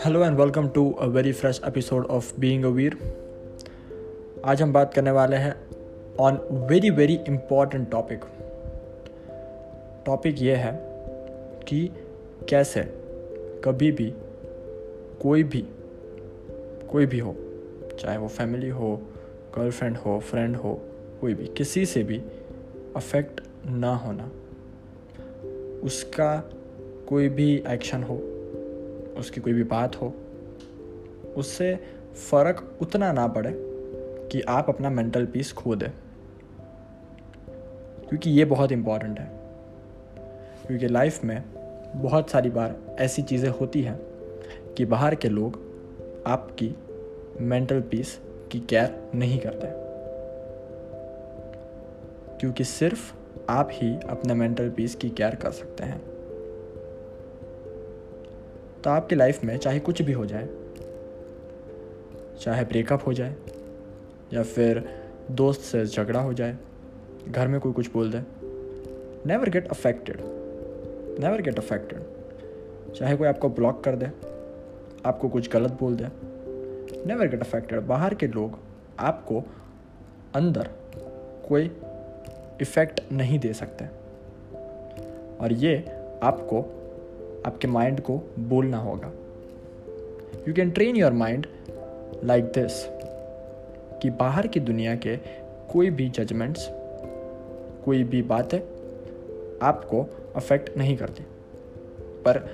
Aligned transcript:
Hello 0.00 0.24
and 0.24 0.40
welcome 0.40 0.68
to 0.68 0.92
a 0.92 1.06
very 1.06 1.32
fresh 1.32 1.60
episode 1.66 2.06
of 2.06 2.40
being 2.40 2.64
a 2.64 2.68
Veer 2.68 2.98
आज 4.44 4.62
हम 4.62 4.72
बात 4.72 4.94
करने 4.94 5.10
वाले 5.10 5.36
हैं 5.36 5.56
on 6.20 6.34
very 6.52 6.90
very 6.90 7.14
important 7.14 7.90
topic 7.90 8.20
topic 10.06 10.42
ये 10.42 10.54
है 10.54 10.80
कि 11.68 11.90
कैसे 12.48 12.82
कभी 13.64 13.92
भी, 13.92 14.14
कोई 15.22 15.44
भी 15.44 15.68
कोई 16.90 17.06
भी 17.06 17.18
हो, 17.18 17.36
चाहे 17.98 18.18
वो 18.18 18.28
फैमिली 18.28 18.68
हो 18.68 19.02
गर्लफ्रेंड 19.58 19.96
हो 19.96 20.20
फ्रेंड 20.20 20.56
हो, 20.56 20.80
कोई 21.20 21.34
भी, 21.34 21.46
किसी 21.46 21.86
से 21.86 22.02
भी 22.02 22.22
अफेक्ट 22.96 23.40
ना 23.66 23.96
होना। 23.96 24.30
उसका 25.82 26.50
कोई 27.08 27.28
भी 27.28 27.64
एक्शन 27.68 28.02
हो 28.02 28.29
उसकी 29.20 29.40
कोई 29.40 29.52
भी 29.52 29.64
बात 29.64 29.96
हो, 29.96 30.14
उससे 31.36 31.76
फ़र्क 32.30 32.78
उतना 32.82 33.12
ना 33.12 33.26
पड़े 33.26 33.52
कि 34.32 34.40
आप 34.40 34.68
अपना 34.68 34.90
मेंटल 34.90 35.26
पीस 35.26 35.52
खो 35.52 35.76
दें। 35.76 35.90
क्योंकि 38.08 38.30
ये 38.30 38.44
बहुत 38.44 38.72
इंपॉर्टेंट 38.72 39.20
है। 39.20 39.30
क्योंकि 40.66 40.88
लाइफ 40.88 41.24
में 41.24 41.44
बहुत 41.96 42.30
सारी 42.30 42.50
बार 42.50 42.96
ऐसी 42.98 43.22
चीज़ें 43.22 43.50
होती 43.50 43.82
हैं 43.82 44.00
कि 44.74 44.84
बाहर 44.84 45.14
के 45.14 45.28
लोग 45.28 45.60
आपकी 46.26 46.76
मेंटल 47.40 47.80
पीस 47.80 48.20
की 48.52 48.60
केयर 48.60 49.10
नहीं 49.14 49.38
करते। 49.38 49.66
क्योंकि 52.38 52.64
सिर्फ़ 52.64 53.14
आप 53.48 53.68
ही 53.72 53.98
अपने 54.08 54.34
मेंटल 54.34 54.70
पीस 54.70 54.94
की 54.94 55.10
केयर 55.10 55.34
कर 55.34 55.50
सकते 55.50 55.84
हैं। 55.84 56.09
तो 58.84 58.90
आपकी 58.90 59.14
लाइफ 59.14 59.44
में 59.44 59.56
चाहे 59.56 59.80
कुछ 59.80 60.02
भी 60.02 60.12
हो 60.12 60.26
जाए, 60.26 60.48
चाहे 62.40 62.64
ब्रेकअप 62.64 63.06
हो 63.06 63.12
जाए, 63.12 63.34
या 64.32 64.42
फिर 64.42 64.84
दोस्त 65.30 65.60
से 65.60 65.84
झगड़ा 65.86 66.20
हो 66.20 66.32
जाए, 66.34 66.56
घर 67.28 67.48
में 67.48 67.60
कोई 67.60 67.72
कुछ 67.72 67.92
बोल 67.92 68.10
दे 68.12 68.22
never 69.26 69.50
get 69.50 69.68
affected 69.68 70.20
never 71.20 71.42
get 71.42 71.58
affected 71.58 72.92
चाहे 72.92 73.16
कोई 73.16 73.28
आपको 73.28 73.48
ब्लॉक 73.48 73.84
कर 73.84 73.96
दे, 73.96 74.06
आपको 75.06 75.28
कुछ 75.28 75.50
गलत 75.50 75.72
बोल 75.72 75.96
दे 75.96 76.08
नेवर 77.06 77.28
गेट 77.28 77.40
अफेक्टेड 77.40 77.80
बाहर 77.80 78.14
के 78.14 78.26
लोग 78.26 78.58
आपको 78.98 79.42
अंदर 80.34 80.68
कोई 81.48 81.70
इफ़ेक्ट 82.60 83.00
नहीं 83.12 83.38
दे 83.38 83.52
सकते। 83.52 83.84
और 85.36 85.52
ये 85.52 85.76
आपको 86.22 86.79
आपके 87.46 87.68
माइंड 87.68 88.00
को 88.00 88.20
बोलना 88.38 88.78
होगा। 88.78 89.12
You 90.48 90.54
can 90.54 90.70
train 90.70 90.96
your 90.96 91.12
mind 91.12 91.46
like 92.24 92.44
this 92.44 92.72
कि 94.02 94.10
बाहर 94.10 94.46
की 94.46 94.60
दुनिया 94.60 94.94
के 94.96 95.16
कोई 95.72 95.90
भी 95.90 96.08
जजमेंट्स 96.08 96.68
कोई 97.84 98.04
भी 98.04 98.22
बातें 98.22 98.58
आपको 99.62 100.06
अफेक्ट 100.36 100.76
नहीं 100.78 100.96
करती। 100.96 101.22
पर 102.26 102.48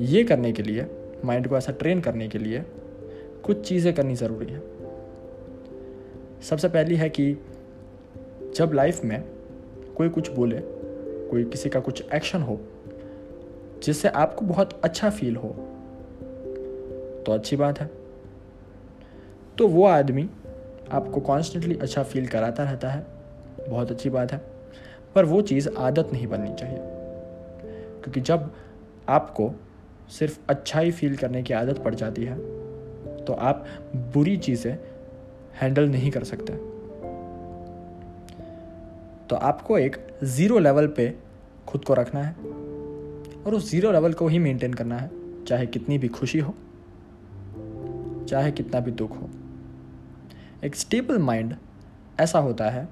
ये 0.00 0.24
करने 0.24 0.52
के 0.52 0.62
लिए 0.62 0.86
माइंड 1.24 1.48
को 1.48 1.56
ऐसा 1.56 1.72
ट्रेन 1.72 2.00
करने 2.00 2.28
के 2.28 2.38
लिए 2.38 2.64
कुछ 3.44 3.60
चीज़ें 3.60 3.94
करनी 3.94 4.14
ज़रूरी 4.14 4.46
है। 4.46 4.62
सबसे 6.42 6.68
पहली 6.68 6.96
है 6.96 7.08
कि 7.08 7.32
जब 8.56 8.70
लाइफ 8.74 9.04
में 9.04 9.24
कोई 9.96 10.08
कुछ 10.08 10.30
बोले, 10.30 10.60
कोई 11.30 11.44
किसी 11.44 11.68
का 11.68 11.80
कुछ 11.80 12.04
एक्शन 12.14 12.42
हो 12.42 12.60
जिससे 13.82 14.08
आपको 14.08 14.44
बहुत 14.44 14.80
अच्छा 14.84 15.10
फील 15.10 15.36
हो। 15.36 15.48
तो 17.26 17.32
अच्छी 17.32 17.56
बात 17.56 17.80
है। 17.80 17.90
तो 19.58 19.68
वो 19.68 19.86
आदमी 19.86 20.30
आपको 20.92 21.20
कॉन्स्टेंटली 21.20 21.78
अच्छा 21.78 22.02
फील 22.02 22.26
कराता 22.28 22.64
रहता 22.64 22.90
है। 22.90 23.06
बहुत 23.68 23.90
अच्छी 23.90 24.10
बात 24.10 24.32
है। 24.32 24.40
पर 25.14 25.24
वो 25.24 25.42
चीज़ 25.42 25.68
आदत 25.78 26.08
नहीं 26.12 26.26
बननी 26.26 26.54
चाहिए। 26.54 26.78
क्योंकि 28.02 28.20
जब 28.20 28.54
आपको 29.08 29.50
सिर्फ़ 30.08 30.38
अच्छा 30.48 30.80
ही 30.80 30.90
फील 30.90 31.16
करने 31.16 31.42
की 31.42 31.54
आदत 31.54 31.78
पड़ 31.78 31.94
जाती 31.94 32.24
है 32.24 32.38
तो 33.24 33.32
आप 33.32 33.66
बुरी 33.96 34.36
चीज़ें 34.36 34.78
हैंडल 35.60 35.88
नहीं 35.88 36.10
कर 36.10 36.24
सकते। 36.24 36.52
तो 39.26 39.36
आपको 39.36 39.78
एक 39.78 39.96
ज़ीरो 40.24 40.58
लेवल 40.58 40.86
पे 40.86 41.14
खुद 41.66 41.84
को 41.84 41.94
रखना 41.94 42.22
है। 42.22 42.59
और 43.46 43.54
उस 43.54 43.70
ज़ीरो 43.70 43.92
लेवल 43.92 44.12
को 44.12 44.28
ही 44.28 44.38
मेंटेन 44.38 44.74
करना 44.74 44.96
है, 44.96 45.10
चाहे 45.44 45.66
कितनी 45.66 45.98
भी 45.98 46.08
खुशी 46.08 46.38
हो, 46.38 46.54
चाहे 48.28 48.50
कितना 48.52 48.80
भी 48.80 48.90
दुख 48.90 49.16
हो। 49.16 49.28
एक 50.64 50.76
स्टेबल 50.76 51.18
माइंड 51.18 51.54
ऐसा 52.20 52.38
होता 52.38 52.68
है, 52.70 52.88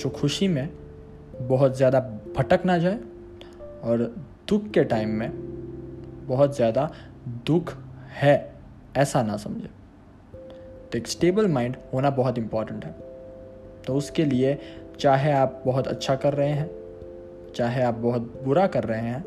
जो 0.00 0.10
खुशी 0.10 0.48
में 0.48 0.68
बहुत 1.40 1.76
ज़्यादा 1.76 2.00
भटक 2.36 2.64
ना 2.66 2.76
जाए 2.78 2.98
और 3.84 3.98
दुख 4.48 4.70
के 4.70 4.84
टाइम 4.84 5.10
में 5.10 5.30
बहुत 6.28 6.56
ज़्यादा 6.56 6.90
दुख 7.46 7.74
है, 8.12 8.52
ऐसा 8.96 9.22
ना 9.22 9.36
समझे। 9.36 9.68
तो 10.92 10.98
एक 10.98 11.06
स्टेबल 11.06 11.48
माइंड 11.48 11.76
होना 11.92 12.10
बहुत 12.10 12.38
इंपॉर्टेंट 12.38 12.84
है। 12.84 12.94
तो 13.86 13.94
उसके 13.94 14.24
लिए 14.24 14.58
चाहे 15.00 15.32
आप 15.32 15.62
बहुत 15.66 15.88
अच्छा 15.88 16.14
कर 16.16 16.34
रहे 16.34 16.50
हैं, 16.50 16.70
चाहे 17.54 17.82
आप 17.82 17.94
बहुत 17.94 18.22
बुरा 18.44 18.66
कर 18.66 18.84
रहे 18.84 19.00
हैं 19.00 19.24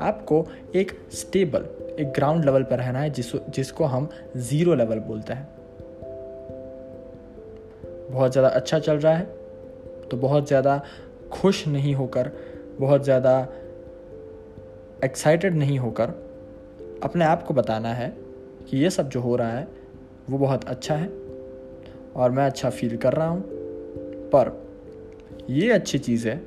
आपको 0.00 0.46
एक 0.74 0.92
स्टेबल 1.12 1.64
एक 2.00 2.12
ग्राउंड 2.12 2.44
लेवल 2.44 2.62
पर 2.62 2.78
रहना 2.78 2.98
है, 2.98 3.10
जिस, 3.10 3.32
जिसको 3.36 3.84
हम 3.84 4.08
ज़ीरो 4.36 4.74
लेवल 4.74 4.98
बोलते 4.98 5.32
हैं। 5.32 5.48
बहुत 8.10 8.32
ज़्यादा 8.32 8.48
अच्छा 8.48 8.78
चल 8.78 8.96
रहा 8.96 9.14
है 9.14 9.24
तो 10.10 10.16
बहुत 10.16 10.46
ज़्यादा 10.48 10.80
खुश 11.32 11.66
नहीं 11.68 11.94
होकर, 11.94 12.30
बहुत 12.80 13.04
ज़्यादा 13.04 13.40
एक्साइटेड 15.04 15.56
नहीं 15.56 15.78
होकर 15.78 16.10
अपने 17.02 17.24
आप 17.24 17.42
को 17.42 17.54
बताना 17.54 17.92
है 17.94 18.08
कि 18.70 18.76
ये 18.76 18.90
सब 18.90 19.08
जो 19.08 19.20
हो 19.20 19.36
रहा 19.36 19.52
है, 19.52 19.66
वो 20.30 20.38
बहुत 20.38 20.64
अच्छा 20.64 20.94
है 20.94 21.08
और 22.16 22.30
मैं 22.30 22.46
अच्छा 22.46 22.70
फील 22.70 22.96
कर 22.96 23.12
रहा 23.12 23.28
हूँ। 23.28 23.42
पर 24.30 24.56
ये 25.50 25.70
अच्छी 25.70 25.98
चीज़ें 25.98 26.40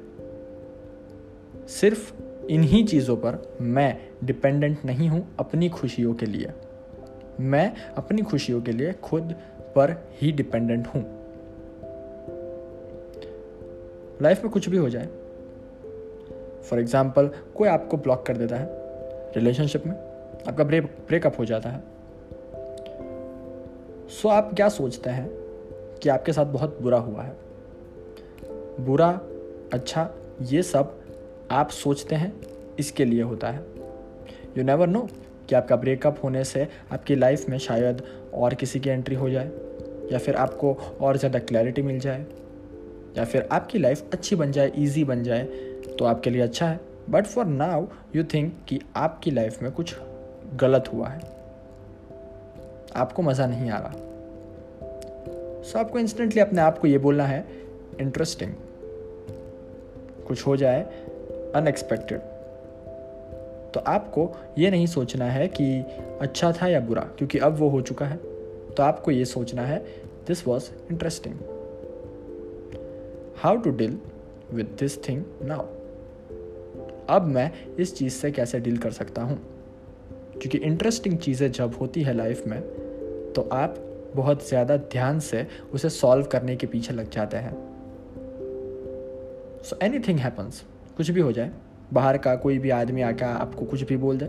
सिर्फ़ 1.70 2.12
इन्हीं 2.50 2.86
चीज़ों 2.86 3.18
पर 3.18 3.58
मैं 3.62 4.10
डिपेंडेंट 4.24 4.86
नहीं 4.86 5.10
हूँ 5.10 5.36
अपनी 5.40 5.70
खुशियों 5.70 6.14
के 6.14 6.26
लिए। 6.26 6.52
मैं 7.40 7.74
अपनी 7.98 8.22
खुशियों 8.22 8.62
के 8.62 8.72
लिए 8.72 8.94
खुद 8.94 9.36
पर 9.76 10.10
ही 10.22 10.32
डिपेंडेंट 10.32 10.88
हूँ। 10.88 11.22
लाइफ 14.22 14.44
में 14.44 14.54
कुछ 14.54 14.70
भी 14.70 14.78
हो 14.78 14.90
जाए 14.90 15.06
फॉर 16.64 16.80
एग्ज़ाम्पल 16.80 17.30
कोई 17.56 17.68
आपको 17.68 17.98
ब्लॉक 17.98 18.26
कर 18.26 18.38
देता 18.38 18.56
है 18.56 18.68
रिलेशनशिप 19.36 19.88
में 19.88 19.94
आपका 20.48 20.64
ब्रेक 20.64 20.84
ब्रेकअप 20.84 21.40
हो 21.40 21.46
जाता 21.46 21.70
है 21.70 21.84
सो 24.10 24.30
आप 24.30 24.54
क्या 24.54 24.70
सोचते 24.70 25.10
हैं 25.10 25.30
कि 26.04 26.10
आपके 26.10 26.34
साथ 26.34 26.46
बहुत 26.46 26.82
बुरा 26.82 26.98
हुआ 26.98 27.24
है? 27.24 27.38
बुरा 28.80 29.22
अच्छा 29.74 30.10
ये 30.42 30.64
सब 30.64 31.01
आप 31.52 31.70
सोचते 31.70 32.16
हैं 32.16 32.34
इसके 32.80 33.06
लिए 33.06 33.22
होता 33.22 33.48
है। 33.48 33.64
यू 34.58 34.64
नेवर 34.64 34.88
नो 34.88 35.08
कि 35.50 35.56
आपका 35.56 35.76
ब्रेकअप 35.76 36.20
होने 36.24 36.44
से 36.44 36.68
आपकी 36.92 37.16
लाइफ 37.16 37.50
में 37.50 37.58
शायद 37.58 38.02
और 38.34 38.54
किसी 38.54 38.80
की 38.80 38.90
एंट्री 38.90 39.16
हो 39.16 39.30
जाए 39.30 39.52
या 40.12 40.18
फिर 40.18 40.36
आपको 40.36 40.74
और 41.02 41.18
ज़्यादा 41.18 41.40
क्लैरिटी 41.40 41.82
मिल 41.82 42.00
जाए 42.00 42.26
या 43.18 43.26
फिर 43.26 43.48
आपकी 43.52 43.80
लाइफ 43.80 44.10
अच्छी 44.14 44.36
बन 44.36 44.52
जाए 44.52 44.72
इजी 44.76 45.04
बन 45.04 45.24
जाए 45.24 45.44
तो 46.00 46.06
आपके 46.06 46.30
लिए 46.30 46.42
अच्छा 46.42 46.68
है। 46.68 46.80
But 47.10 47.26
for 47.26 47.46
now 47.46 47.86
you 48.16 48.24
think 48.24 48.54
कि 48.70 48.80
आपकी 48.96 49.32
लाइफ 49.32 49.62
में 49.62 49.72
कुछ 49.72 49.96
गलत 50.56 50.90
हुआ 50.94 51.08
है। 51.08 51.20
आपको 52.96 53.22
मज़ा 53.22 53.46
नहीं 53.46 53.70
आ 53.70 53.78
रहा। 53.78 53.92
सो 55.62 55.72
so, 55.72 55.78
आपको 55.78 56.00
इंस्टेंटली 56.00 56.42
अपने 56.42 56.62
आप 56.62 56.78
को 56.80 56.88
ये 56.88 56.98
बोलना 56.98 57.26
है 57.26 57.46
इंटरेस्टिंग 58.00 58.54
कुछ 60.28 60.46
हो 60.48 60.56
जाए 60.58 60.82
अनएक्सपेक्टेड 61.56 62.20
तो 63.74 63.80
आपको 63.88 64.30
ये 64.58 64.70
नहीं 64.72 64.86
सोचना 64.88 65.26
है 65.26 65.48
कि 65.48 65.66
अच्छा 66.22 66.52
था 66.52 66.68
या 66.68 66.80
बुरा, 66.80 67.02
क्योंकि 67.18 67.38
अब 67.38 67.58
वो 67.58 67.70
हो 67.70 67.82
चुका 67.82 68.06
है। 68.06 68.18
तो 68.78 68.84
आपको 68.84 69.12
ये 69.12 69.26
सोचना 69.26 69.62
है 69.62 69.78
this 70.28 70.48
was 70.48 70.70
interesting 70.92 71.36
how 73.38 73.58
to 73.58 73.72
deal 73.72 73.98
with 74.54 74.76
this 74.80 74.98
thing 75.10 75.24
now 75.42 75.66
अब 77.10 77.26
मैं 77.28 77.52
इस 77.76 77.96
चीज़ 77.96 78.14
से 78.14 78.32
कैसे 78.32 78.60
डील 78.60 78.78
कर 78.78 78.92
सकता 78.92 79.22
हूँ? 79.22 79.38
क्योंकि 80.32 80.58
इंटरेस्टिंग 80.58 81.18
चीज़ें 81.18 81.52
जब 81.52 81.76
होती 81.82 82.02
है 82.04 82.14
लाइफ 82.14 82.48
में 82.48 82.62
तो 83.34 83.50
आप 83.52 83.76
बहुत 84.16 84.48
ज़्यादा 84.48 84.78
ध्यान 84.78 85.20
से 85.20 85.48
उसे 85.74 85.90
सॉल्व 85.90 86.26
करने 86.26 86.56
के 86.56 86.68
पीछे 86.68 86.94
लग 86.94 87.10
जाते 87.10 87.38
हैं। 87.38 87.54
सो 89.64 89.78
एनी 89.84 90.00
थिंग 90.00 90.20
हैपन्स 90.20 90.64
कुछ 90.98 91.10
भी 91.12 91.22
हो 91.22 91.32
जाए, 91.32 91.52
बाहर 91.94 92.18
का 92.18 92.36
कोई 92.36 92.58
भी 92.60 92.70
आदमी 92.70 93.02
आकर 93.02 93.26
आपको 93.26 93.66
कुछ 93.66 93.84
भी 93.84 93.98
बोल 93.98 94.18
दे, 94.18 94.26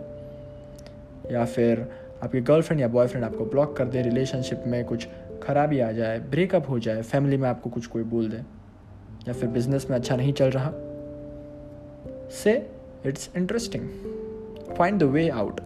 या 1.35 1.45
फिर 1.45 1.87
आपके 2.23 2.41
गर्लफ्रेंड 2.41 2.81
या 2.81 2.89
बॉयफ्रेंड 2.89 3.25
आपको 3.25 3.45
ब्लॉक 3.45 3.77
कर 3.77 3.85
दे 3.85 4.03
रिलेशनशिप 4.03 4.65
में 4.67 4.85
कुछ 4.85 5.07
खराबी 5.43 5.81
आ 5.81 5.91
जाए 5.93 6.19
ब्रेकअप 6.21 6.69
हो 6.69 6.79
जाए 6.79 7.03
फैमिली 7.03 7.37
में 7.37 7.49
आपको 7.49 7.71
कुछ 7.71 7.87
कोई 7.87 8.03
बोल 8.03 8.29
दे, 8.29 8.37
या 9.29 9.33
फिर 9.33 9.49
बिज़नेस 9.49 9.87
में 9.91 9.97
अच्छा 9.97 10.17
नहीं 10.17 10.33
चल 10.33 10.51
रहा, 10.51 10.73
say 12.31 12.71
it's 13.07 13.31
interesting 13.37 13.89
find 14.77 15.01
the 15.01 15.03
way 15.03 15.29
out 15.29 15.61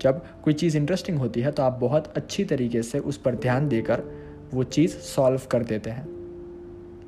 जब 0.00 0.22
कोई 0.44 0.54
चीज़ 0.54 0.76
इंटरेस्टिंग 0.76 1.18
होती 1.18 1.40
है 1.40 1.50
तो 1.52 1.62
आप 1.62 1.72
बहुत 1.72 2.12
अच्छी 2.16 2.44
तरीके 2.44 2.82
से 2.82 2.98
उस 2.98 3.16
पर 3.16 3.34
ध्यान 3.34 3.68
देकर 3.68 4.02
वो 4.54 4.62
चीज़ 4.64 4.96
सॉल्व 4.96 5.40
कर 5.50 5.62
देते 5.62 5.90
हैं. 5.90 6.06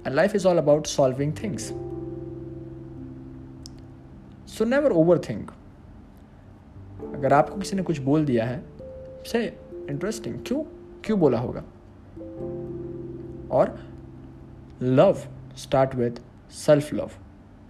Life 0.08 0.35
is 0.35 0.46
all 0.46 0.58
about 0.58 0.87
solving 0.87 1.32
things 1.43 1.70
so 4.52 4.64
never 4.64 4.93
overthink 5.19 5.50
अगर 7.14 7.32
आपको 7.32 7.56
किसी 7.56 7.76
ने 7.76 7.82
कुछ 7.82 7.99
बोल 7.99 8.25
दिया 8.25 8.44
है 8.44 8.62
से 9.26 9.44
इंटरेस्टिंग 9.90 10.34
क्यों? 10.46 10.62
क्यों 11.04 11.19
बोला 11.20 11.38
होगा? 11.38 11.62
और 13.50 13.78
love 14.82 15.19
start 15.56 15.94
with 15.94 16.20
self 16.50 16.93
love 16.94 17.10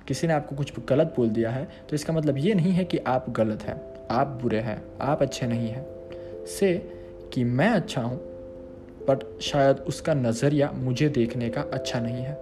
किसी 0.06 0.26
ने 0.26 0.32
आपको 0.32 0.56
कुछ 0.56 0.72
गलत 0.88 1.12
बोल 1.16 1.28
दिया 1.30 1.50
है 1.50 1.64
तो 1.90 1.94
इसका 1.94 2.12
मतलब 2.12 2.38
ये 2.38 2.54
नहीं 2.54 2.72
है 2.72 2.84
कि 2.84 2.98
आप 2.98 3.30
गलत 3.30 3.62
हैं, 3.62 3.80
आप 4.10 4.26
बुरे 4.42 4.60
हैं, 4.60 4.82
आप 5.00 5.22
अच्छे 5.22 5.46
नहीं 5.46 5.68
हैं। 5.68 6.46
से 6.48 6.74
कि 7.32 7.44
मैं 7.44 7.68
अच्छा 7.70 8.02
हूँ 8.02 8.18
बट 9.08 9.40
शायद 9.40 9.76
उसका 9.78 10.14
नज़रिया 10.14 10.70
मुझे 10.74 11.08
देखने 11.08 11.50
का 11.50 11.60
अच्छा 11.72 12.00
नहीं 12.00 12.22
है, 12.22 12.34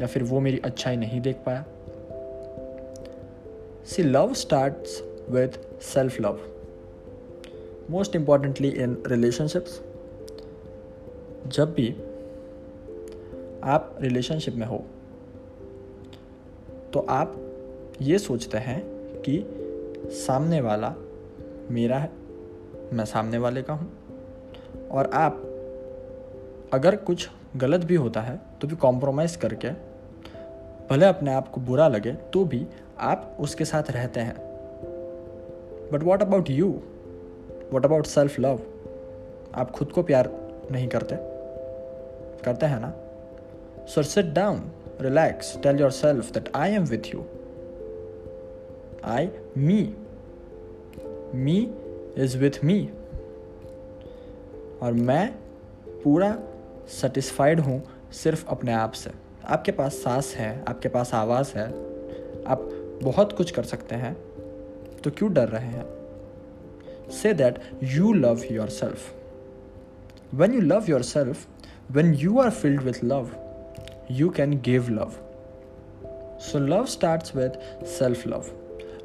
या 0.00 0.06
फिर 0.06 0.22
वो 0.22 0.40
मेरी 0.40 0.58
अच्छाई 0.58 0.96
नहीं 0.96 1.20
देख 1.20 1.36
पाया। 1.46 1.64
See 3.86 4.02
love 4.02 4.34
start 4.34 4.74
with 5.30 5.82
self 5.82 6.20
love 6.20 6.40
most 7.90 8.16
importantly 8.16 8.68
in 8.68 9.02
relationships 9.06 9.80
जब 11.46 11.74
भी 11.74 11.96
आप 13.64 13.98
रिलेशनशिप 14.00 14.54
में 14.54 14.66
हो 14.66 14.84
तो 16.92 17.00
आप 17.00 17.36
ये 18.02 18.18
सोचते 18.18 18.58
हैं 18.58 18.82
कि 19.28 19.44
सामने 20.10 20.60
वाला 20.60 20.94
मेरा 21.70 21.98
है, 21.98 22.10
मैं 22.92 23.04
सामने 23.04 23.38
वाले 23.38 23.62
का 23.62 23.72
हूँ। 23.72 23.92
और 24.88 25.06
आप 25.06 25.32
अगर 26.72 26.96
कुछ 26.96 27.28
गलत 27.56 27.80
भी 27.80 27.94
होता 27.94 28.20
है 28.20 28.40
तो 28.60 28.68
भी 28.68 28.76
कॉम्प्रोमाइज़ 28.76 29.38
करके 29.38 29.91
भले 30.92 31.06
अपने 31.06 31.34
आप 31.34 31.48
को 31.48 31.60
बुरा 31.60 31.88
लगे 31.88 32.12
तो 32.32 32.44
भी 32.44 32.66
आप 33.00 33.36
उसके 33.40 33.64
साथ 33.64 33.90
रहते 33.90 34.20
हैं। 34.20 34.34
But 35.92 36.02
what 36.02 36.22
about 36.22 36.50
you 36.50 36.68
what 37.72 37.84
about 37.84 38.06
self 38.06 38.38
love 38.40 38.60
आप 39.54 39.70
खुद 39.70 39.92
को 39.92 40.02
प्यार 40.02 40.30
नहीं 40.70 40.88
करते? 40.88 41.16
करते 42.44 42.66
हैं 42.66 42.80
ना? 42.80 42.92
So 43.86 44.02
sit 44.02 44.26
down 44.26 44.70
relax 45.00 45.56
tell 45.62 45.80
yourself 45.90 46.30
that 46.30 46.50
I 46.56 46.72
am 46.72 46.84
with 46.84 47.14
you 47.14 47.24
I 49.04 49.30
me 49.58 49.80
me 51.34 51.58
is 52.16 52.38
with 52.38 52.64
me 52.64 52.80
और 54.82 54.92
मैं 54.92 55.26
पूरा 56.04 56.38
सेटिस्फाइड 57.00 57.60
हूँ 57.60 57.82
सिर्फ़ 58.12 58.46
अपने 58.48 58.72
आप 58.72 58.92
से। 58.92 59.21
आपके 59.46 59.72
पास 59.72 59.92
सांस 59.92 60.34
है, 60.36 60.64
आपके 60.68 60.88
पास 60.88 61.14
आवाज़ 61.14 61.58
है, 61.58 61.66
आप 62.44 62.68
बहुत 63.02 63.32
कुछ 63.32 63.50
कर 63.50 63.62
सकते 63.62 63.94
हैं 63.94 64.16
तो 65.04 65.10
क्यों 65.10 65.32
डर 65.32 65.48
रहे 65.48 65.66
हैं? 65.66 65.86
Say 67.10 67.32
that 67.32 67.58
you 67.82 68.12
love 68.12 68.40
yourself 68.68 69.14
when 70.34 70.52
you 70.52 70.60
love 70.60 70.84
yourself 71.02 71.46
when 71.90 72.14
you 72.14 72.38
are 72.38 72.50
filled 72.50 72.82
with 72.82 73.04
love 73.04 73.30
you 74.10 74.28
can 74.30 74.60
give 74.60 74.88
love 74.88 75.12
so 76.40 76.58
love 76.58 76.86
start 76.86 77.36
with 77.36 77.84
self 77.86 78.26
love 78.26 78.44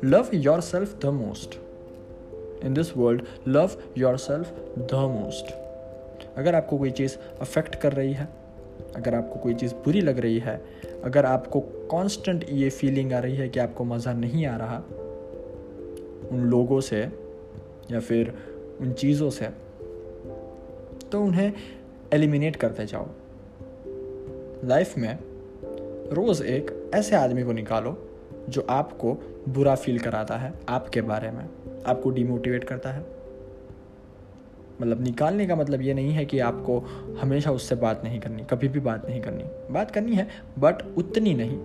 love 0.04 0.30
yourself 0.62 1.00
the 1.02 1.06
most 1.06 1.60
in 2.66 2.74
this 2.74 2.98
world 2.98 3.22
love 3.48 3.72
yourself 4.18 4.50
the 4.78 4.90
most 4.94 5.54
अगर 6.38 6.56
आपको 6.56 6.78
कोई 6.78 6.92
चीज़ 6.92 7.18
affect 7.42 7.76
कर 7.76 7.94
रही 7.94 8.14
है 8.14 8.47
अगर 8.96 9.16
आपको 9.16 9.40
कोई 9.40 9.54
चीज़ 9.54 9.74
बुरी 9.74 10.02
लग 10.02 10.20
रही 10.20 10.40
है, 10.40 10.66
अगर 11.04 11.26
आपको 11.26 11.60
कांस्टेंट 11.60 12.46
ये 12.50 12.70
फीलिंग 12.70 13.14
आ 13.14 13.20
रही 13.20 13.36
है 13.36 13.50
कि 13.50 13.60
आपको 13.60 13.84
मज़ा 13.84 14.14
नहीं 14.14 14.46
आ 14.46 14.58
रहा, 14.58 14.78
उन 16.32 16.40
लोगों 16.40 16.82
से 16.82 17.02
या 17.92 18.00
फिर 18.00 18.34
उन 18.82 18.92
चीज़ों 18.92 19.30
से 19.30 19.46
तो 21.12 21.22
उन्हें 21.22 21.54
एलिमिनेट 22.14 22.56
करते 22.56 22.86
जाओ। 22.86 23.08
लाइफ 24.64 24.98
में 24.98 25.20
रोज़ 26.14 26.44
एक 26.44 26.92
ऐसे 26.96 27.16
आदमी 27.16 27.44
को 27.44 27.52
निकालो 27.52 28.10
जो 28.50 28.68
आपको 28.70 29.14
बुरा 29.50 29.76
फील 29.76 30.00
कराता 30.00 30.38
है, 30.38 30.54
आपके 30.70 31.02
बारे 31.02 31.32
में, 31.32 31.50
आपको 31.86 32.10
डिमोटिवेट 32.10 32.64
करता 32.64 32.92
है। 32.92 33.17
मतलब 34.82 35.02
निकालने 35.02 35.46
का 35.48 35.56
मतलब 35.56 35.82
ये 35.82 35.94
नहीं 35.94 36.12
है 36.12 36.26
कि 36.26 36.40
आपको 36.40 36.80
हमेशा 37.22 37.52
उससे 37.52 37.76
बात 37.76 38.04
नहीं 38.04 38.20
करनी, 38.20 38.44
कभी 38.44 38.68
भी 38.68 38.80
बात 38.80 39.06
नहीं 39.06 39.22
करनी। 39.22 39.44
बात 39.74 39.92
करनी 39.92 40.16
है 40.16 40.28
बट 40.60 40.82
उतनी 40.98 41.34
नहीं 41.34 41.58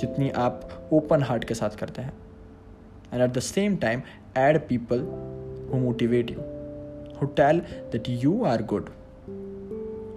जितनी 0.00 0.30
आप 0.30 0.88
ओपन 0.92 1.22
हार्ट 1.22 1.44
के 1.44 1.54
साथ 1.54 1.76
करते 1.78 2.02
हैं। 2.02 2.12
And 3.12 3.22
at 3.22 3.30
the 3.30 3.40
same 3.40 3.76
time 3.76 4.02
add 4.38 4.58
people 4.68 5.00
who 5.72 5.80
motivate 5.80 6.30
you 6.30 6.40
who 7.20 7.26
tell 7.26 7.60
that 7.92 8.08
you 8.08 8.42
are 8.44 8.62
good 8.62 8.88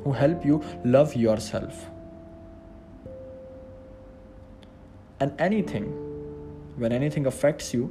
who 0.06 0.14
help 0.14 0.46
you 0.46 0.62
love 0.86 1.12
yourself 1.40 1.86
and 5.22 5.32
anything 5.74 5.86
when 6.78 6.92
anything 7.10 7.28
affects 7.28 7.76
you 7.76 7.90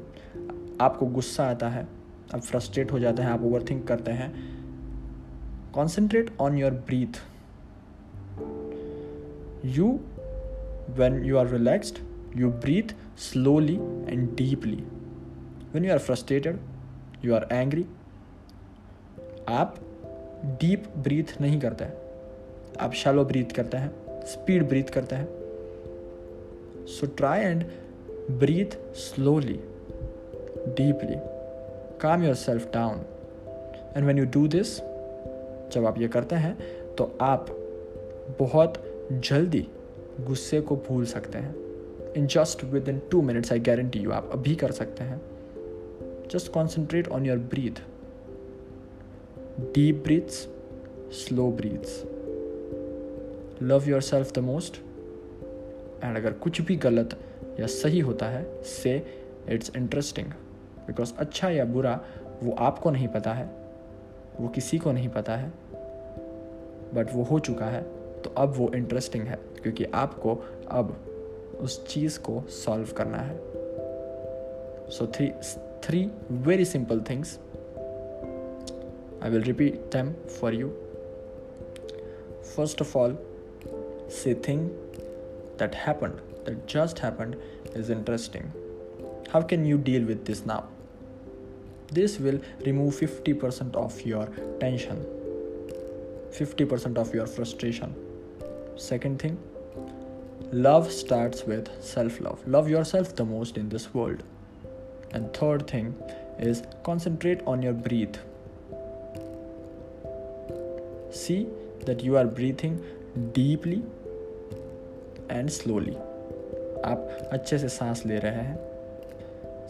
आपको 0.80 1.06
गुस्सा 1.06 1.44
आता 1.44 1.68
है 1.68 1.86
आप 2.34 2.40
फ्रस्ट्रेट 2.40 2.92
हो 2.92 2.98
जाते 2.98 3.22
हैं, 3.22 3.30
आप 3.30 3.42
ओवर 3.42 3.64
थिंक 3.70 3.86
करते 3.88 4.10
हैं। 4.10 4.32
Concentrate 5.74 6.30
on 6.40 6.58
your 6.58 6.72
breath 6.86 7.20
you 9.76 9.88
when 10.98 11.22
you 11.24 11.36
are 11.36 11.48
relaxed 11.48 12.38
you 12.38 12.50
breathe 12.50 12.94
slowly 13.18 13.74
and 13.74 14.28
deeply 14.36 14.82
when 15.74 15.84
you 15.84 15.92
are 15.92 15.98
frustrated 15.98 16.58
you 17.24 17.34
are 17.34 17.48
angry 17.52 17.86
आप 19.48 19.76
डीप 20.60 20.84
ब्रीथ 20.96 21.40
नहीं 21.40 21.60
करते। 21.60 21.84
हैं 21.84 22.04
आप 22.80 22.92
शैलो 22.92 23.24
ब्रीथ 23.24 23.54
करते 23.56 23.76
हैं 23.76 24.24
स्पीड 24.26 24.68
ब्रीथ 24.68 24.90
करते 24.94 25.16
हैं। 25.16 25.28
So 26.86 27.06
try 27.06 27.40
and 27.40 27.64
breathe 28.30 28.76
slowly 28.96 29.60
deeply 30.68 31.16
calm 32.00 32.24
yourself 32.34 32.72
down 32.72 33.04
and 33.96 34.06
when 34.06 34.18
you 34.18 34.24
do 34.24 34.48
this 34.48 34.76
जब 35.72 35.86
आप 35.86 35.98
ये 35.98 36.08
करते 36.08 36.36
हैं 36.36 36.56
तो 36.94 37.18
आप 37.20 37.46
बहुत 38.38 38.74
जल्दी 39.12 39.68
गुस्से 40.20 40.60
को 40.60 40.76
भूल 40.76 41.04
सकते 41.04 41.38
हैं। 41.38 41.54
In 42.12 42.26
just 42.26 42.64
within 42.88 43.00
two 43.10 43.22
minutes 43.22 43.52
I 43.52 43.60
guarantee 43.60 43.98
you 43.98 44.10
आप 44.10 44.30
अभी 44.32 44.54
कर 44.54 44.72
सकते 44.72 45.04
हैं। 45.04 45.20
Just 46.32 46.52
concentrate 46.52 47.08
on 47.08 47.26
your 47.26 47.38
breath 47.38 47.82
deep 49.74 50.02
breaths 50.04 50.48
slow 51.12 51.50
breaths 51.50 52.02
love 53.62 53.88
yourself 54.00 54.32
the 54.32 54.38
most 54.38 54.76
and 56.04 56.16
अगर 56.16 56.32
कुछ 56.32 56.60
भी 56.60 56.76
गलत 56.76 57.18
या 57.60 57.66
सही 57.66 58.00
होता 58.00 58.26
है 58.26 58.62
से 58.62 58.96
इट्स 59.48 59.72
इंटरेस्टिंग 59.76 60.26
बिकॉज़ 60.86 61.12
अच्छा 61.18 61.50
या 61.50 61.64
बुरा 61.64 62.00
वो 62.42 62.52
आपको 62.58 62.90
नहीं 62.90 63.08
पता 63.08 63.32
है, 63.32 63.50
वो 64.40 64.48
किसी 64.48 64.78
को 64.78 64.92
नहीं 64.92 65.08
पता 65.08 65.36
है 65.36 65.52
बट 66.94 67.12
वो 67.12 67.22
हो 67.22 67.38
चुका 67.38 67.66
है 67.66 67.82
तो 68.22 68.30
अब 68.36 68.54
वो 68.56 68.70
इंटरेस्टिंग 68.74 69.24
है, 69.24 69.38
क्योंकि 69.62 69.84
आपको 69.84 70.34
अब 70.70 70.96
उस 71.60 71.86
चीज़ 71.86 72.18
को 72.20 72.40
सॉल्व 72.48 72.92
करना 72.92 73.18
है। 73.18 73.36
So 74.90 75.06
three 75.06 75.28
three 75.82 76.10
very 76.30 76.64
simple 76.64 77.00
things 77.00 77.38
I 79.22 79.30
will 79.30 79.42
repeat 79.42 79.80
them 79.92 80.12
for 80.12 80.54
you 80.54 80.68
first 82.56 82.82
of 82.82 82.96
all 82.98 83.18
say 84.12 84.34
thing 84.48 84.68
that 85.58 85.74
happened 85.74 86.12
that 86.46 86.66
just 86.70 87.00
happened 87.00 87.36
is 87.76 87.92
interesting 87.92 88.44
how 89.30 89.46
can 89.46 89.66
you 89.66 89.78
deal 89.78 90.04
with 90.04 90.22
this 90.26 90.46
now 90.46 90.75
this 91.91 92.19
will 92.19 92.39
remove 92.65 92.95
50% 92.95 93.75
of 93.75 94.01
your 94.01 94.25
tension 94.59 95.05
50% 96.31 96.97
of 96.97 97.13
your 97.13 97.27
frustration 97.27 97.95
second 98.77 99.19
thing 99.19 99.37
love 100.51 100.91
starts 100.91 101.43
with 101.43 101.69
self 101.81 102.19
love 102.21 102.45
love 102.47 102.69
yourself 102.69 103.15
the 103.15 103.25
most 103.25 103.57
in 103.57 103.69
this 103.69 103.93
world 103.93 104.23
and 105.13 105.33
third 105.33 105.67
thing 105.67 105.93
is 106.39 106.63
concentrate 106.83 107.41
on 107.45 107.61
your 107.61 107.73
breathe. 107.73 108.15
See 111.11 111.47
that 111.85 112.03
you 112.03 112.17
are 112.17 112.25
breathing 112.25 112.81
deeply 113.33 113.83
and 115.29 115.51
slowly. 115.51 115.95
आप 116.85 117.29
अच्छे 117.33 117.57
से 117.57 117.67
सांस 117.69 118.05
ले 118.05 118.19
रहे 118.19 118.43
हैं 118.43 118.69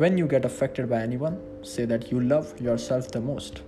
when 0.00 0.18
you 0.18 0.26
get 0.26 0.44
affected 0.44 0.86
by 0.86 1.02
anyone 1.16 1.62
say 1.64 1.86
that 1.86 2.12
you 2.12 2.20
love 2.20 2.46
yourself 2.78 3.10
the 3.10 3.16
most 3.16 3.62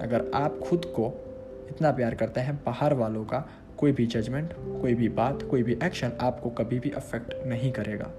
अगर 0.00 0.30
आप 0.34 0.58
खुद 0.58 0.84
को 0.84 1.24
इतना 1.70 1.92
प्यार 1.92 2.14
करते 2.14 2.40
हैं 2.40 2.56
बाहर 2.66 2.94
वालों 2.94 3.24
का 3.24 3.50
कोई 3.78 3.92
भी 3.92 4.06
जजमेंट 4.06 4.52
कोई 4.58 4.94
भी 4.94 5.08
बात 5.08 5.42
कोई 5.42 5.62
भी 5.62 5.78
एक्शन 5.82 6.12
आपको 6.20 6.50
कभी 6.50 6.80
भी 6.80 6.90
अफेक्ट 6.90 7.34
नहीं 7.46 7.72
करेगा। 7.72 8.12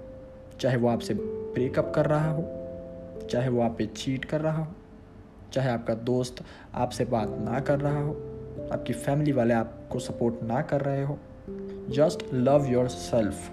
चाहे 0.60 0.76
वो 0.76 0.88
आपसे 0.88 1.14
ब्रेकअप 1.14 1.92
कर 1.94 2.06
रहा 2.06 2.30
हो, 2.30 2.42
चाहे 3.30 3.48
वो 3.48 3.62
आप 3.62 3.74
पे 3.78 3.86
चीट 3.86 4.24
कर 4.24 4.40
रहा 4.40 4.64
हो, 4.64 4.72
चाहे 5.52 5.70
आपका 5.70 5.94
दोस्त 5.94 6.44
आपसे 6.74 7.04
बात 7.04 7.28
ना 7.28 7.60
कर 7.60 7.80
रहा 7.80 8.00
हो, 8.00 8.12
आपकी 8.72 8.92
फैमिली 8.92 9.32
वाले 9.32 9.54
आपको 9.54 9.98
सपोर्ट 9.98 10.42
ना 10.42 10.62
कर 10.62 10.80
रहे 10.80 11.04
हो 11.04 11.18
just 11.88 12.34
love 12.34 12.66
yourself 12.88 13.50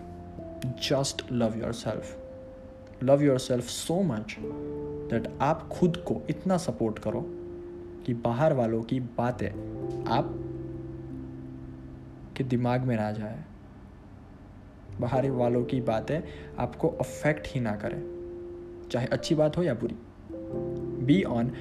just 0.66 1.32
love 1.32 1.58
yourself 1.74 3.04
love 3.04 3.24
yourself 3.40 3.66
so 3.66 4.02
much 4.02 4.36
that 4.40 5.28
आप 5.42 5.70
खुद 5.70 5.98
को 5.98 6.22
इतना 6.30 6.58
सपोर्ट 6.58 7.00
करो 7.00 7.26
कि 8.06 8.14
बाहर 8.14 8.54
वालों 8.54 8.82
की 8.84 9.00
बातें 9.00 9.50
आप 10.08 10.34
के 12.38 12.44
दिमाग 12.44 12.82
में 12.82 12.96
ना 12.96 13.12
जाए। 13.12 13.46
बाहर 15.01 15.30
वालों 15.32 15.63
की 15.66 15.82
बातें 15.82 16.20
आपको 16.58 16.88
अफेक्ट 16.88 17.48
ही 17.48 17.62
ना 17.62 17.75
करें। 17.75 18.01
चाहे 18.92 19.08
अच्छी 19.08 19.36
बात 19.36 19.58
हो 19.58 19.63
या 19.63 19.74
बुरी। 19.74 19.96
Be 21.06 21.24
on 21.24 21.51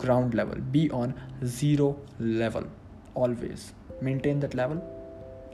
ground 0.00 0.34
level 0.34 0.60
be 0.72 0.88
on 0.88 1.14
zero 1.44 1.96
level 2.20 2.64
always 3.16 3.60
maintain 4.02 4.40
that 4.40 4.54
level 4.54 4.80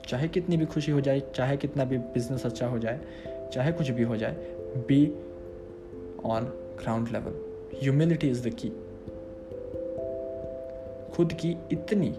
चाहे 0.09 0.29
कितनी 0.29 0.57
भी 0.57 0.67
खुशी 0.67 0.93
हो 0.93 1.01
जाए, 1.01 1.21
चाहे 1.35 1.57
कितना 1.57 1.85
भी 1.85 1.99
बिज़नेस 1.99 2.47
अच्छा 2.47 2.67
हो 2.67 2.79
जाए, 2.79 3.01
चाहे 3.53 3.73
कुछ 3.73 3.91
भी 3.91 4.03
हो 4.03 4.17
जाए 4.17 4.33
be 4.89 5.07
on 6.25 6.45
ground 6.83 7.09
level 7.09 7.35
humility 7.83 8.29
is 8.29 8.49
the 8.49 8.53
key 8.55 8.71
खुद 11.15 11.33
की 11.33 11.57
इतनी, 11.73 12.13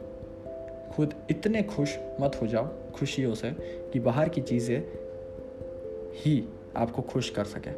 खुद 0.96 1.13
इतने 1.30 1.63
खुश 1.63 1.98
मत 2.22 2.40
हो 2.42 2.48
जाओ 2.48 2.68
खुशियों 2.92 3.34
से 3.36 3.51
कि 3.94 4.00
बाहर 4.00 4.30
की 4.30 4.42
चीज़ें 4.42 4.82
ही 6.13 6.48
आपको 6.75 7.01
खुश 7.01 7.30
कर 7.30 7.44
सके। 7.44 7.72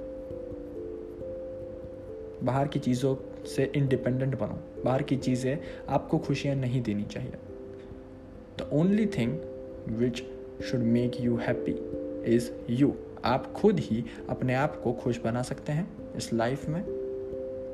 बाहर 2.46 2.68
की 2.68 2.80
चीज़ों 2.80 3.16
से 3.46 3.72
इंडिपेंडेंट 3.76 4.40
बनो। 4.40 4.84
बाहर 4.86 5.04
की 5.04 5.18
चीज़ें 5.18 5.58
आपको 5.90 6.18
खुशियाँ 6.18 6.56
नहीं 6.56 6.82
देनी 6.82 7.04
चाहिए। 7.04 7.34
The 8.58 8.70
only 8.74 9.06
thing 9.06 9.40
which 9.88 10.24
should 10.64 10.80
make 10.80 11.22
you 11.22 11.38
happy 11.38 11.72
is 12.36 12.52
you 12.70 12.94
आप 13.26 13.54
खुद 13.54 13.80
ही 13.80 14.06
अपने 14.30 14.56
आप 14.56 14.82
को 14.84 14.94
खुश 14.94 15.22
बना 15.22 15.42
सकते 15.42 15.72
हैं 15.72 16.14
इस 16.16 16.34
लाइफ 16.34 16.70
में। 16.70 16.82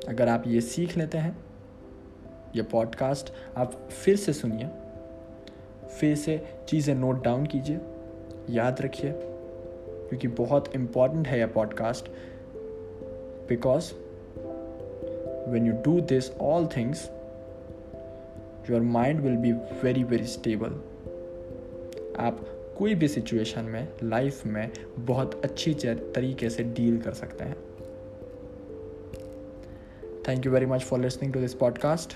अगर 0.08 0.28
आप 0.28 0.44
ये 0.46 0.60
सीख 0.60 0.96
लेते 0.96 1.18
हैं, 1.18 1.38
ये 2.56 2.62
पॉडकास्ट 2.62 3.32
आप 3.56 3.88
फिर 4.04 4.16
से 4.16 4.32
सुनिए। 4.32 4.68
फिर 6.00 6.16
से 6.16 6.46
चीज़ें 6.68 6.94
नोट 6.94 7.24
डाउन 7.24 7.46
कीजिए। 7.46 7.80
याद 8.50 8.80
रखिए। 8.80 9.29
क्योंकि 10.10 10.28
बहुत 10.28 10.74
इंपॉर्टेंट 10.74 11.28
है 11.28 11.38
यह 11.38 11.46
podcast 11.46 12.08
because 13.48 13.92
when 15.50 15.66
you 15.66 15.72
do 15.72 16.00
this 16.00 16.30
all 16.30 16.66
things 16.66 17.10
your 18.70 18.80
mind 18.80 19.20
will 19.20 19.36
be 19.36 19.52
very 19.52 20.04
very 20.04 20.26
stable 20.26 20.70
आप 22.18 22.40
कोई 22.78 22.94
भी 22.94 23.08
सिचुएशन 23.08 23.64
में 23.64 23.88
लाइफ 24.04 24.46
में 24.46 24.70
बहुत 24.98 25.44
अच्छी 25.44 25.74
तरीके 26.14 26.50
से 26.50 26.62
डील 26.64 26.98
कर 26.98 27.12
सकते 27.12 27.44
हैं। 27.44 27.56
Thank 30.28 30.46
you 30.46 30.52
very 30.52 30.66
much 30.66 30.80
for 30.80 31.00
listening 31.00 31.32
to 31.32 31.40
this 31.40 31.54
podcast 31.54 32.12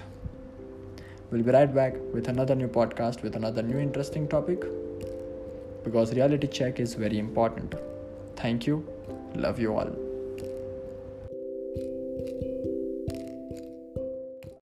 will 1.33 1.43
be 1.43 1.51
right 1.51 1.71
back 1.71 2.13
with 2.15 2.23
another 2.23 2.55
new 2.55 2.69
podcast 2.69 3.25
with 3.25 3.33
another 3.33 3.63
new 3.63 3.79
interesting 3.79 4.29
topic. 4.29 4.84
Because 5.85 6.15
reality 6.15 6.47
check 6.47 6.81
is 6.81 6.95
very 6.95 7.19
important. 7.19 7.75
Thank 8.37 8.67
you. 8.67 8.87
Love 9.35 9.59
you 9.59 9.77
all. 9.77 10.04